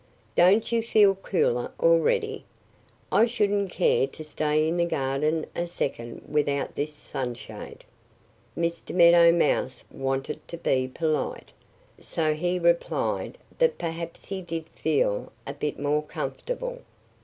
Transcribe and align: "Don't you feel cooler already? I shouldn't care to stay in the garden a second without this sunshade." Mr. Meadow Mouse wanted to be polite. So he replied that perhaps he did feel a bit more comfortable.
"Don't 0.35 0.71
you 0.71 0.81
feel 0.81 1.13
cooler 1.13 1.71
already? 1.79 2.43
I 3.11 3.27
shouldn't 3.27 3.69
care 3.69 4.07
to 4.07 4.23
stay 4.23 4.67
in 4.67 4.77
the 4.77 4.85
garden 4.85 5.45
a 5.55 5.67
second 5.67 6.23
without 6.27 6.73
this 6.73 6.91
sunshade." 6.91 7.83
Mr. 8.57 8.95
Meadow 8.95 9.31
Mouse 9.31 9.83
wanted 9.91 10.47
to 10.47 10.57
be 10.57 10.87
polite. 10.87 11.51
So 11.99 12.33
he 12.33 12.57
replied 12.57 13.37
that 13.59 13.77
perhaps 13.77 14.25
he 14.25 14.41
did 14.41 14.67
feel 14.69 15.31
a 15.45 15.53
bit 15.53 15.77
more 15.77 16.01
comfortable. 16.01 16.81